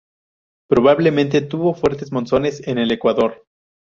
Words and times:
Probablemente 0.67 1.41
tuvo 1.43 1.75
fuertes 1.75 2.11
monzones 2.11 2.67
en 2.67 2.79
el 2.79 2.89
Ecuador. 2.91 3.45